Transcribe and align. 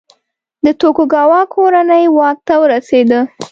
د 0.65 0.67
توکوګاوا 0.81 1.41
کورنۍ 1.53 2.05
واک 2.17 2.37
ته 2.47 2.53
ورسېده. 2.61 3.19